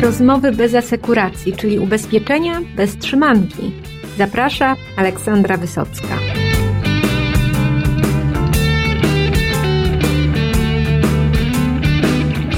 [0.00, 3.72] Rozmowy bez asekuracji, czyli ubezpieczenia bez trzymanki.
[4.18, 6.18] Zaprasza Aleksandra Wysocka.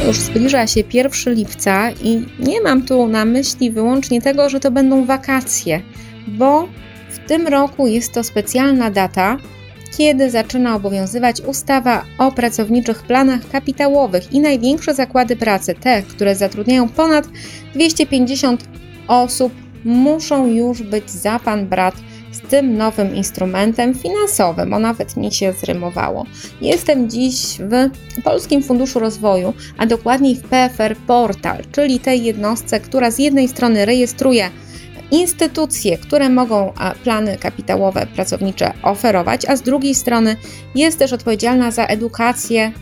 [0.06, 4.70] Już zbliża się 1 lipca i nie mam tu na myśli wyłącznie tego, że to
[4.70, 5.80] będą wakacje,
[6.29, 6.68] bo
[7.11, 9.36] w tym roku jest to specjalna data,
[9.96, 16.89] kiedy zaczyna obowiązywać ustawa o pracowniczych planach kapitałowych i największe zakłady pracy, te, które zatrudniają
[16.89, 17.29] ponad
[17.75, 18.64] 250
[19.08, 19.52] osób,
[19.85, 21.94] muszą już być za pan brat
[22.32, 26.27] z tym nowym instrumentem finansowym, o nawet mi się zrymowało.
[26.61, 27.90] Jestem dziś w
[28.22, 33.84] Polskim Funduszu Rozwoju, a dokładniej w PFR Portal, czyli tej jednostce, która z jednej strony
[33.84, 34.50] rejestruje
[35.12, 36.72] instytucje, które mogą
[37.05, 40.36] plany kapitałowe pracownicze oferować, a z drugiej strony
[40.75, 42.72] jest też odpowiedzialna za edukację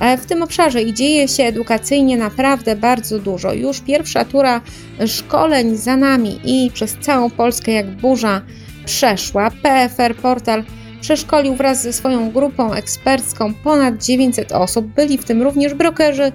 [0.00, 3.52] e, w tym obszarze i dzieje się edukacyjnie naprawdę bardzo dużo.
[3.52, 4.60] Już pierwsza tura
[5.06, 8.42] szkoleń za nami i przez całą Polskę jak burza
[8.84, 9.50] przeszła.
[9.50, 10.64] PFR Portal
[11.00, 16.32] przeszkolił wraz ze swoją grupą ekspercką ponad 900 osób, byli w tym również brokerzy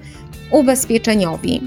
[0.52, 1.62] ubezpieczeniowi.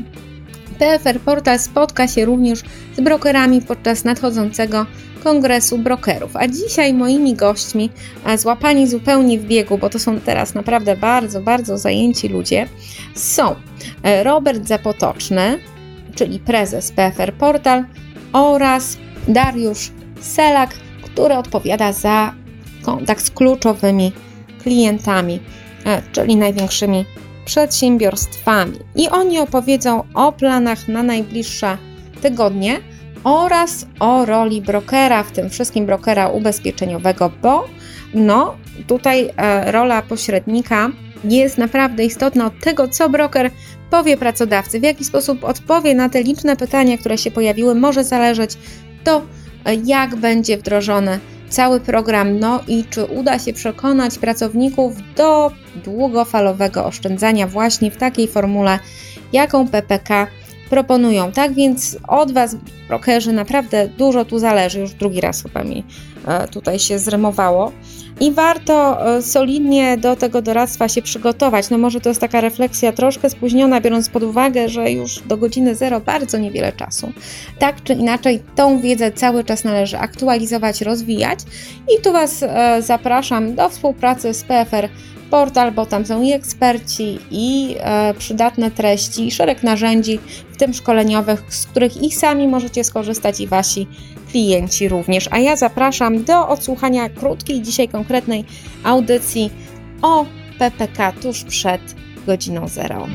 [0.75, 2.63] PFR Portal spotka się również
[2.97, 4.87] z brokerami podczas nadchodzącego
[5.25, 6.37] Kongresu Brokerów.
[6.37, 7.91] A dzisiaj moimi gośćmi,
[8.37, 12.69] złapani zupełnie w biegu, bo to są teraz naprawdę bardzo, bardzo zajęci ludzie,
[13.15, 13.55] są
[14.03, 15.59] e, Robert Zapotoczny,
[16.15, 17.85] czyli prezes PFR Portal
[18.33, 18.97] oraz
[19.29, 22.35] Dariusz Selak, który odpowiada za
[22.83, 24.13] kontakt z kluczowymi
[24.63, 25.41] klientami,
[25.87, 27.05] e, czyli największymi
[27.45, 28.79] przedsiębiorstwami.
[28.97, 31.79] I oni opowiedzą o planach na najbliższe
[32.23, 32.81] tygodnie
[33.25, 37.65] oraz o roli brokera, w tym wszystkim brokera ubezpieczeniowego, bo
[38.15, 38.57] no
[38.87, 40.91] tutaj e, rola pośrednika
[41.25, 43.51] jest naprawdę istotna od tego, co broker
[43.91, 48.59] powie pracodawcy, w jaki sposób odpowie na te liczne pytania, które się pojawiły, może zależeć
[49.05, 49.23] to,
[49.65, 55.51] e, jak będzie wdrożony cały program, no i czy uda się przekonać pracowników do
[55.85, 58.79] długofalowego oszczędzania właśnie w takiej formule,
[59.33, 60.27] jaką PPK
[60.75, 61.33] proponują.
[61.33, 62.57] Tak więc od Was,
[62.89, 64.81] brokerzy, naprawdę dużo tu zależy.
[64.81, 65.85] Już drugi raz chyba mi
[66.27, 67.73] e, tutaj się zrymowało.
[68.21, 71.71] I warto e, solidnie do tego doradztwa się przygotować.
[71.71, 75.75] No może to jest taka refleksja troszkę spóźniona, biorąc pod uwagę, że już do godziny
[75.75, 77.13] zero bardzo niewiele czasu.
[77.59, 81.39] Tak czy inaczej, tą wiedzę cały czas należy aktualizować, rozwijać.
[81.99, 84.89] I tu Was e, zapraszam do współpracy z PFR
[85.31, 90.19] portal, bo tam są i eksperci, i e, przydatne treści, i szereg narzędzi,
[90.53, 93.87] w tym szkoleniowych, z których i sami możecie skorzystać, i wasi
[94.31, 95.29] klienci również.
[95.31, 98.45] A ja zapraszam do odsłuchania krótkiej, dzisiaj konkretnej
[98.85, 99.51] audycji
[100.03, 100.27] o
[100.59, 101.81] PPK tuż przed
[102.27, 103.07] godziną zero.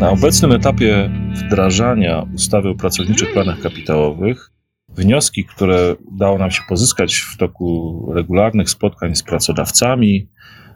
[0.00, 4.50] Na obecnym etapie wdrażania ustawy o pracowniczych planach kapitałowych
[4.98, 10.28] wnioski, które udało nam się pozyskać w toku regularnych spotkań z pracodawcami,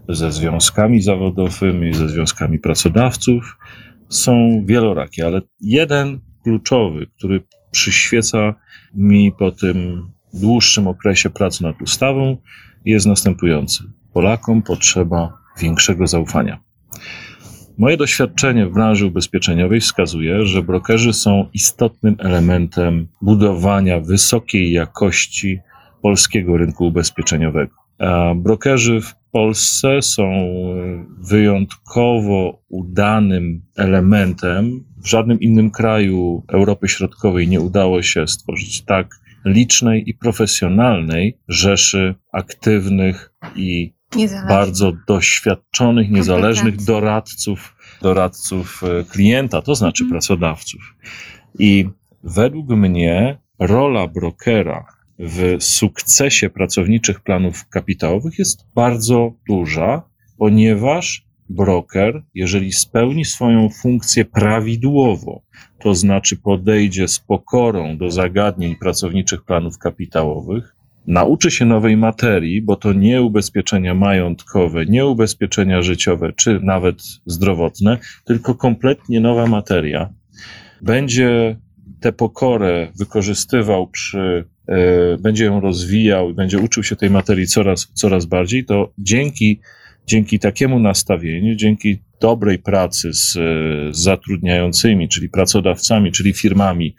[0.09, 3.59] ze związkami zawodowymi, ze związkami pracodawców,
[4.09, 7.41] są wielorakie, ale jeden kluczowy, który
[7.71, 8.55] przyświeca
[8.95, 12.37] mi po tym dłuższym okresie pracy nad ustawą,
[12.85, 13.85] jest następujący.
[14.13, 16.61] Polakom potrzeba większego zaufania.
[17.79, 25.59] Moje doświadczenie w branży ubezpieczeniowej wskazuje, że brokerzy są istotnym elementem budowania wysokiej jakości
[26.03, 27.75] polskiego rynku ubezpieczeniowego.
[28.37, 30.25] Brokerzy w Polsce są
[31.19, 34.85] wyjątkowo udanym elementem.
[34.97, 42.15] W żadnym innym kraju Europy Środkowej nie udało się stworzyć tak licznej i profesjonalnej rzeszy
[42.33, 43.95] aktywnych i
[44.49, 50.11] bardzo doświadczonych, niezależnych doradców, doradców e, klienta, to znaczy mhm.
[50.11, 50.81] pracodawców.
[51.59, 51.89] I
[52.25, 54.85] według mnie rola brokera
[55.19, 60.03] w sukcesie pracowniczych planów kapitałowych jest bardzo duża,
[60.39, 65.43] ponieważ broker, jeżeli spełni swoją funkcję prawidłowo,
[65.79, 70.77] to znaczy podejdzie z pokorą do zagadnień pracowniczych planów kapitałowych,
[71.07, 77.99] nauczy się nowej materii, bo to nie ubezpieczenia majątkowe, nie ubezpieczenia życiowe, czy nawet zdrowotne,
[78.25, 80.13] tylko kompletnie nowa materia.
[80.83, 81.57] Będzie
[82.01, 87.93] tę pokorę wykorzystywał przy, e, będzie ją rozwijał i będzie uczył się tej materii coraz,
[87.95, 89.61] coraz bardziej, to dzięki,
[90.07, 96.95] dzięki takiemu nastawieniu, dzięki dobrej pracy z, z zatrudniającymi, czyli pracodawcami, czyli firmami,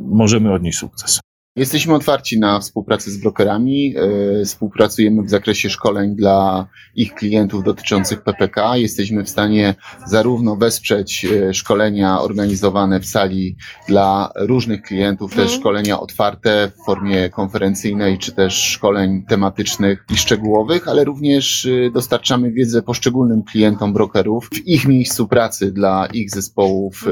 [0.00, 1.20] możemy odnieść sukces.
[1.56, 3.94] Jesteśmy otwarci na współpracę z brokerami.
[4.40, 6.66] e, Współpracujemy w zakresie szkoleń dla
[6.96, 8.76] ich klientów dotyczących PPK.
[8.76, 9.74] Jesteśmy w stanie
[10.06, 13.56] zarówno wesprzeć e, szkolenia organizowane w sali
[13.88, 15.60] dla różnych klientów, też Mhm.
[15.60, 22.52] szkolenia otwarte w formie konferencyjnej, czy też szkoleń tematycznych i szczegółowych, ale również e, dostarczamy
[22.52, 27.04] wiedzę poszczególnym klientom brokerów w ich miejscu pracy dla ich zespołów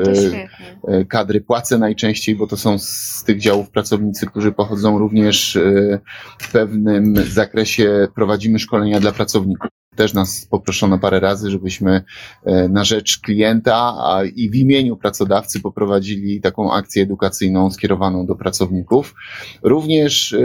[0.89, 5.99] No kadry płacę najczęściej, bo to są z tych działów pracownicy, którzy pochodzą również e,
[6.39, 9.71] w pewnym zakresie prowadzimy szkolenia dla pracowników.
[9.99, 12.03] Też nas poproszono parę razy, żebyśmy
[12.45, 13.97] e, na rzecz klienta
[14.37, 19.15] i w imieniu pracodawcy poprowadzili taką akcję edukacyjną skierowaną do pracowników.
[19.63, 20.39] Również e,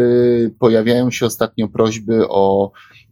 [0.59, 2.71] pojawiają się ostatnio prośby o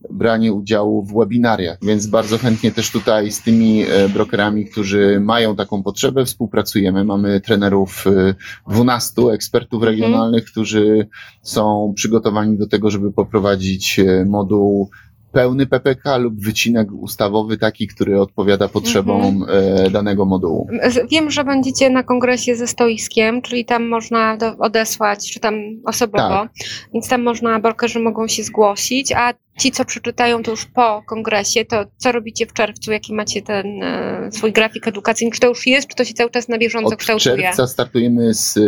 [0.09, 5.55] branie udziału w webinariach, więc bardzo chętnie też tutaj z tymi e, brokerami, którzy mają
[5.55, 7.03] taką potrzebę, współpracujemy.
[7.03, 8.35] Mamy trenerów e,
[8.73, 9.91] 12 ekspertów Mhm.
[9.91, 11.07] regionalnych, którzy
[11.41, 14.89] są przygotowani do tego, żeby poprowadzić moduł
[15.31, 19.45] pełny PPK lub wycinek ustawowy taki, który odpowiada potrzebom Mhm.
[19.85, 20.67] e, danego modułu.
[21.11, 25.55] Wiem, że będziecie na kongresie ze stoiskiem, czyli tam można do, odesłać, czy tam
[25.85, 26.49] osobowo, Tak.
[26.93, 31.65] więc tam można, brokerzy mogą się zgłosić, a ci, co przeczytają to już po kongresie,
[31.65, 35.67] to co robicie w czerwcu, jaki macie ten e, swój grafik edukacyjny, czy to już
[35.67, 37.35] jest, czy to się cały czas na bieżąco Od kształtuje?
[37.35, 38.61] czerwca startujemy z, e,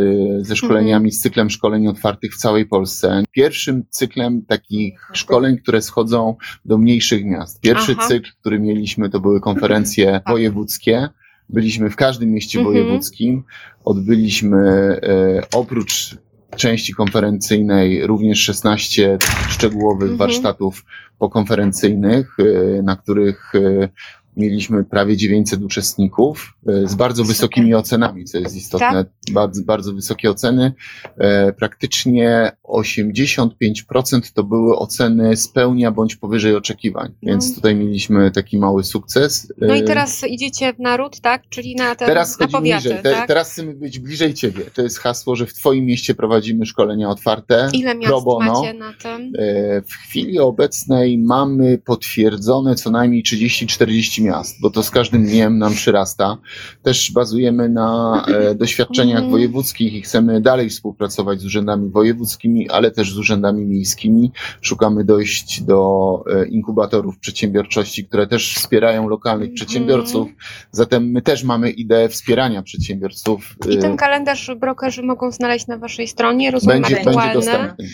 [0.45, 3.23] ze szkoleniami, z cyklem szkoleń otwartych w całej Polsce.
[3.31, 6.35] Pierwszym cyklem takich szkoleń, które schodzą
[6.65, 7.61] do mniejszych miast.
[7.61, 8.07] Pierwszy Aha.
[8.07, 11.09] cykl, który mieliśmy, to były konferencje wojewódzkie.
[11.49, 12.75] Byliśmy w każdym mieście Mhm.
[12.75, 13.43] wojewódzkim.
[13.85, 14.57] Odbyliśmy
[15.03, 16.17] e, oprócz
[16.55, 19.17] części konferencyjnej również 16
[19.49, 20.17] szczegółowych Mhm.
[20.17, 20.85] warsztatów
[21.19, 23.89] pokonferencyjnych, e, na których e,
[24.37, 29.05] mieliśmy prawie 900 uczestników e, z bardzo wysokimi ocenami, co jest istotne.
[29.31, 30.73] Bardzo, bardzo wysokie oceny.
[31.17, 37.55] E, Praktycznie 85% to były oceny spełnia bądź powyżej oczekiwań, więc No.
[37.55, 39.53] tutaj mieliśmy taki mały sukces.
[39.61, 41.43] No i E, teraz idziecie w naród, tak?
[41.49, 43.03] Czyli na te Teraz na powiaty, niżej.
[43.03, 43.27] Te, tak?
[43.27, 44.63] Teraz chcemy być bliżej Ciebie.
[44.73, 47.69] To jest hasło, że w Twoim mieście prowadzimy szkolenia otwarte.
[47.73, 48.61] Ile miast pro bono.
[48.61, 49.31] macie na tym?
[49.39, 55.57] E, W chwili obecnej mamy potwierdzone co najmniej 30-40 miast, bo to z każdym dniem
[55.57, 56.37] nam przyrasta.
[56.83, 59.31] Też bazujemy na e, doświadczeniach Mhm.
[59.31, 64.31] wojewódzkich i chcemy dalej współpracować z urzędami wojewódzkimi, ale też z urzędami miejskimi.
[64.61, 69.55] Szukamy dojść do e, inkubatorów przedsiębiorczości, które też wspierają lokalnych Mhm.
[69.55, 70.29] przedsiębiorców.
[70.71, 73.55] Zatem my też mamy ideę wspierania przedsiębiorców.
[73.69, 77.87] I ten kalendarz brokerzy mogą znaleźć na waszej stronie, rozumiem, będzie, będzie dostępny.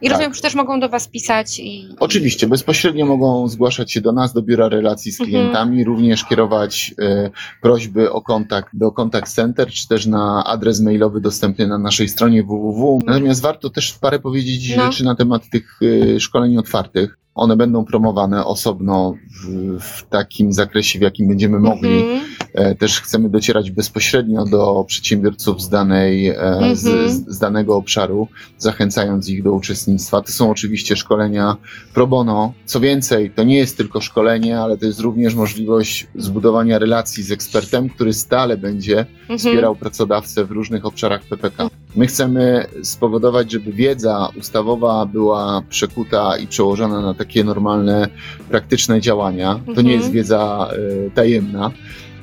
[0.00, 0.36] I rozumiem, tak.
[0.36, 1.88] że też mogą do was pisać i...
[2.00, 5.44] Oczywiście, bezpośrednio mogą zgłaszać się do nas, do biura relacji z Mhm.
[5.76, 7.30] Klientami, również kierować e,
[7.62, 12.42] prośby o kontakt do Contact Center, czy też na adres mailowy dostępny na naszej stronie
[12.42, 12.98] www.
[13.06, 14.84] Natomiast warto też parę powiedzieć No.
[14.84, 15.80] rzeczy na temat tych
[16.16, 17.18] e, szkoleń otwartych.
[17.36, 19.48] One będą promowane osobno w,
[19.80, 21.98] w takim zakresie, w jakim będziemy mogli.
[22.02, 22.20] Mhm.
[22.54, 26.36] E, Też chcemy docierać bezpośrednio do przedsiębiorców z, danej, e,
[26.74, 27.10] z, Mhm.
[27.10, 28.28] z- z danego obszaru,
[28.58, 30.20] zachęcając ich do uczestnictwa.
[30.22, 31.56] To są oczywiście szkolenia
[31.94, 32.52] pro bono.
[32.64, 37.32] Co więcej, to nie jest tylko szkolenie, ale to jest również możliwość zbudowania relacji z
[37.32, 39.38] ekspertem, który stale będzie Mhm.
[39.38, 41.68] wspierał pracodawcę w różnych obszarach PPK.
[41.96, 48.08] My chcemy spowodować, żeby wiedza ustawowa była przekuta i przełożona na takie normalne,
[48.48, 49.54] praktyczne działania.
[49.64, 49.86] To Mhm.
[49.86, 50.68] nie jest wiedza
[51.06, 51.70] e, tajemna,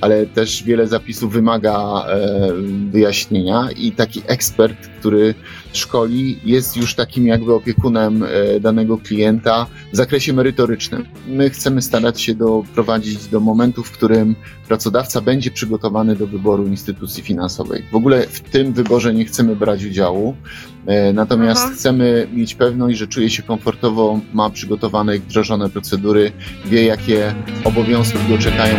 [0.01, 2.51] ale też wiele zapisów wymaga e,
[2.91, 5.33] wyjaśnienia i taki ekspert, który
[5.73, 11.05] szkoli, jest już takim jakby opiekunem e, danego klienta w zakresie merytorycznym.
[11.27, 14.35] My chcemy starać się doprowadzić do momentu, w którym
[14.67, 17.83] pracodawca będzie przygotowany do wyboru instytucji finansowej.
[17.91, 20.35] W ogóle w tym wyborze nie chcemy brać udziału,
[20.85, 21.73] e, natomiast Aha.
[21.75, 26.31] chcemy mieć pewność, że czuje się komfortowo, ma przygotowane i wdrożone procedury,
[26.65, 28.75] wie jakie obowiązki go czekają.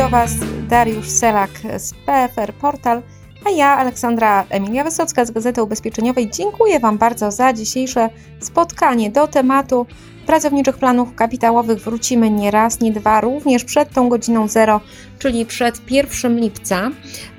[0.00, 0.32] Do Was
[0.68, 3.02] Dariusz Selak z PFR Portal,
[3.44, 9.26] a ja, Aleksandra Emilia Wysocka z Gazety Ubezpieczeniowej, dziękuję Wam bardzo za dzisiejsze spotkanie do
[9.26, 9.86] tematu
[10.26, 11.78] pracowniczych planów kapitałowych.
[11.78, 14.80] Wrócimy nie raz, nie dwa, również przed tą godziną zero,
[15.18, 16.90] czyli przed 1 lipca.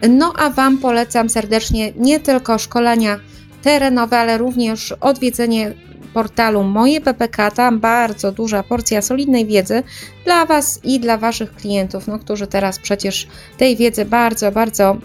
[0.09, 3.19] No a Wam polecam serdecznie nie tylko szkolenia
[3.61, 5.73] terenowe, ale również odwiedzenie
[6.13, 7.51] portalu Moje PPK.
[7.51, 9.83] Tam bardzo duża porcja solidnej wiedzy
[10.25, 13.27] dla Was i dla Waszych klientów, no, którzy teraz przecież
[13.57, 14.97] tej wiedzy bardzo, bardzo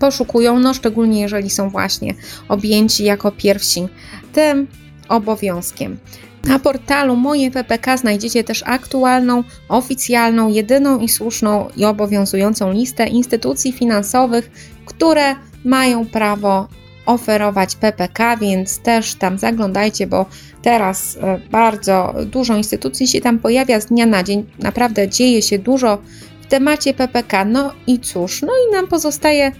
[0.00, 2.14] poszukują, no szczególnie jeżeli są właśnie
[2.48, 3.88] objęci jako pierwsi
[4.32, 4.66] tym
[5.08, 5.98] obowiązkiem.
[6.44, 13.72] Na portalu Moje PPK znajdziecie też aktualną, oficjalną, jedyną i słuszną i obowiązującą listę instytucji
[13.72, 14.50] finansowych,
[14.86, 15.34] które
[15.64, 16.68] mają prawo
[17.06, 20.26] oferować PPK, więc też tam zaglądajcie, bo
[20.62, 24.46] teraz e, bardzo dużo instytucji się tam pojawia z dnia na dzień.
[24.58, 25.98] Naprawdę dzieje się dużo
[26.42, 27.44] w temacie PPK.
[27.44, 29.52] No i cóż, no i nam pozostaje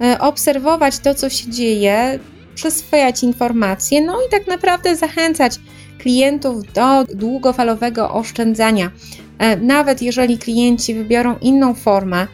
[0.00, 2.18] e, obserwować to, co się dzieje,
[2.54, 5.58] przyswajać informacje, no i tak naprawdę zachęcać
[5.98, 8.90] klientów do długofalowego oszczędzania.
[9.38, 12.26] E, nawet jeżeli klienci wybiorą inną formę,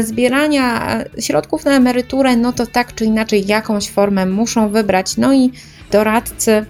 [0.00, 5.16] zbierania środków na emeryturę, no to tak czy inaczej jakąś formę muszą wybrać.
[5.16, 5.52] No i
[5.90, 6.66] doradcy e,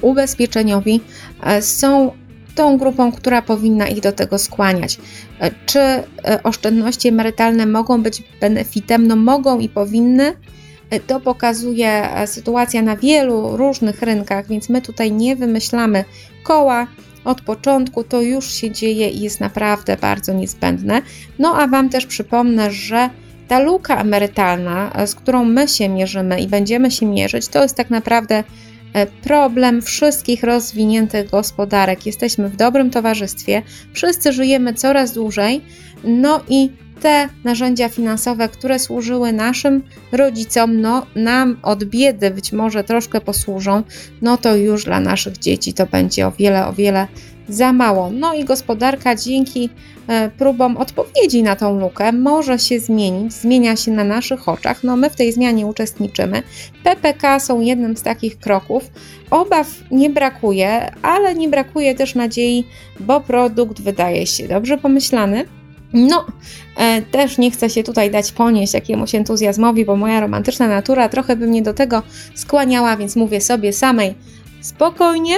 [0.00, 1.00] ubezpieczeniowi
[1.42, 2.12] e, są
[2.54, 4.98] tą grupą, która powinna ich do tego skłaniać.
[5.40, 5.80] E, czy
[6.42, 9.06] oszczędności emerytalne mogą być benefitem?
[9.06, 10.32] No mogą i powinny.
[11.06, 16.04] To pokazuje sytuacja na wielu różnych rynkach, więc my tutaj nie wymyślamy
[16.42, 16.86] koła,
[17.24, 21.02] od początku, to już się dzieje i jest naprawdę bardzo niezbędne.
[21.38, 23.10] No a Wam też przypomnę, że
[23.48, 27.76] ta luka emerytalna, e, z którą my się mierzymy i będziemy się mierzyć, to jest
[27.76, 28.44] tak naprawdę
[28.92, 32.06] e, problem wszystkich rozwiniętych gospodarek.
[32.06, 33.62] Jesteśmy w dobrym towarzystwie,
[33.92, 35.60] wszyscy żyjemy coraz dłużej,
[36.04, 42.84] no i te narzędzia finansowe, które służyły naszym rodzicom, no nam od biedy być może
[42.84, 43.82] troszkę posłużą,
[44.22, 47.06] no to już dla naszych dzieci to będzie o wiele, o wiele
[47.48, 48.10] za mało.
[48.10, 49.70] No i gospodarka dzięki
[50.08, 54.84] e, próbom odpowiedzi na tą lukę może się zmienić, zmienia się na naszych oczach.
[54.84, 56.42] No my w tej zmianie uczestniczymy.
[56.84, 58.90] PPK są jednym z takich kroków.
[59.30, 62.66] Obaw nie brakuje, ale nie brakuje też nadziei,
[63.00, 65.44] bo produkt wydaje się dobrze pomyślany
[65.92, 66.26] no,
[66.76, 71.36] e, też nie chcę się tutaj dać ponieść jakiemuś entuzjazmowi, bo moja romantyczna natura trochę
[71.36, 72.02] by mnie do tego
[72.34, 74.14] skłaniała, więc mówię sobie samej.
[74.60, 75.34] Spokojnie,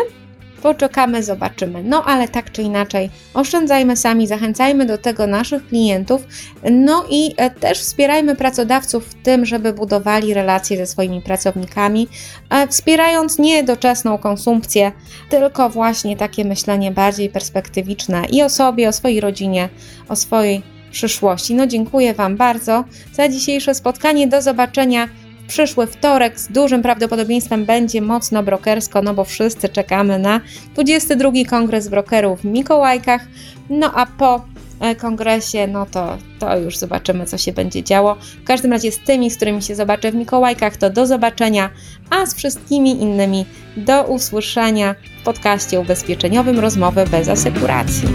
[0.62, 1.82] poczekamy, zobaczymy.
[1.84, 6.26] No ale tak czy inaczej, oszczędzajmy sami, zachęcajmy do tego naszych klientów,
[6.70, 12.08] no i e, też wspierajmy pracodawców w tym, żeby budowali relacje ze swoimi pracownikami,
[12.50, 14.92] e, wspierając nie doczesną konsumpcję,
[15.28, 19.68] tylko właśnie takie myślenie bardziej perspektywiczne i o sobie, o swojej rodzinie,
[20.08, 21.54] o swojej przyszłości.
[21.54, 24.28] No dziękuję Wam bardzo za dzisiejsze spotkanie.
[24.28, 25.08] Do zobaczenia
[25.48, 30.40] przyszły wtorek z dużym prawdopodobieństwem będzie mocno brokersko, no bo wszyscy czekamy na
[30.74, 33.26] 22 kongres brokerów w Mikołajkach.
[33.70, 34.44] No a po
[34.80, 38.16] e, kongresie, no to, to już zobaczymy, co się będzie działo.
[38.42, 41.70] W każdym razie z tymi, z którymi się zobaczę w Mikołajkach, to do zobaczenia,
[42.10, 43.46] a z wszystkimi innymi
[43.76, 48.08] do usłyszenia w podcaście ubezpieczeniowym Rozmowy bez asekuracji.